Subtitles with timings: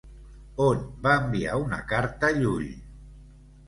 [0.67, 2.69] On va enviar una carta Llull?